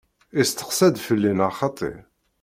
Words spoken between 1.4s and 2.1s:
xaṭṭi?